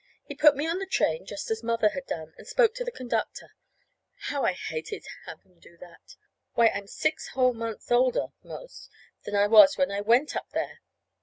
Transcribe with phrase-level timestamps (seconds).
[0.23, 2.91] He put me on the train, just as Mother had done, and spoke to the
[2.91, 3.51] conductor.
[4.21, 6.15] (How I hated to have him do that!
[6.55, 8.89] Why, I'm six whole months older, 'most,
[9.25, 10.79] than I was when I went up there!)